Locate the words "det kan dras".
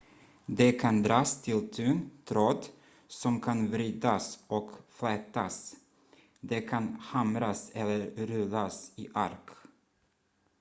0.59-1.41